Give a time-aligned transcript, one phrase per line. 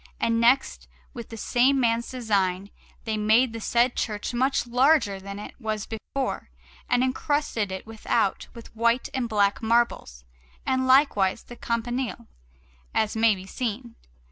[0.19, 2.71] And next, with the same man's design,
[3.03, 6.49] they made the said church much larger than it was before,
[6.89, 10.23] and encrusted it without with white and black marbles,
[10.65, 12.25] and likewise the campanile,
[12.95, 13.93] as may be seen.